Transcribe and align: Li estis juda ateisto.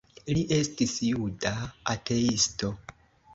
Li 0.35 0.39
estis 0.59 0.95
juda 1.09 1.51
ateisto. 1.95 2.73